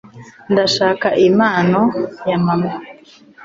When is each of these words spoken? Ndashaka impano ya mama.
Ndashaka 0.51 1.07
impano 1.27 1.81
ya 2.29 2.37
mama. 2.45 2.71